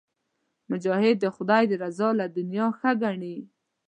مجاهد 0.71 1.15
د 1.21 1.25
خدای 1.35 1.63
رضا 1.83 2.09
له 2.19 2.25
دنیا 2.37 2.67
ښه 2.77 2.91
ګڼي. 3.03 3.37